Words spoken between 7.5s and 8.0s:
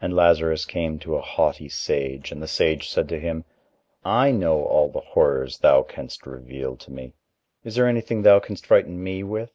Is there